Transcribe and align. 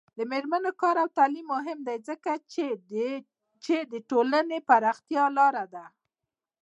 د 0.17 0.19
میرمنو 0.31 0.71
کار 0.81 0.95
او 1.03 1.09
تعلیم 1.17 1.47
مهم 1.55 1.79
دی 1.87 1.97
ځکه 2.09 2.31
چې 3.65 3.75
ټولنې 4.09 4.57
پراختیا 4.69 5.23
لاره 5.37 5.65
ده. 5.73 5.85